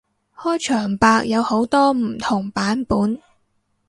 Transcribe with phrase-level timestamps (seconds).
[0.35, 3.21] 開場白有好多唔同版本